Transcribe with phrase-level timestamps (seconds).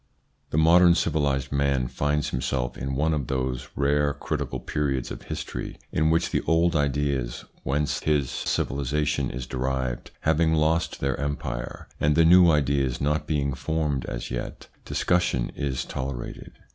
[0.49, 5.77] The modern civilised man finds himself in one of those rare critical periods of history
[5.91, 12.15] in which the old ideas, whence his civilisation is derived, having lost their empire, and
[12.15, 16.53] the new ideas not being formed as yet, discussion is tolerated.